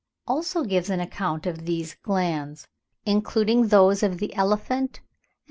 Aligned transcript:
634) 0.25 0.35
also 0.63 0.67
gives 0.67 0.89
an 0.89 0.99
account 0.99 1.45
of 1.45 1.65
these 1.67 1.93
glands, 1.93 2.67
including 3.05 3.67
those 3.67 4.01
of 4.01 4.17
the 4.17 4.33
elephant, 4.33 4.97
and 4.97 4.99
(p. 4.99 5.01